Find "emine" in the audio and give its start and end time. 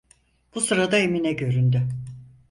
0.97-1.33